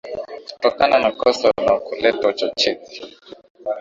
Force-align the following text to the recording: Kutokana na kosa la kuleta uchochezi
Kutokana 0.53 0.97
na 0.99 1.11
kosa 1.11 1.51
la 1.65 1.79
kuleta 1.79 2.27
uchochezi 2.27 3.01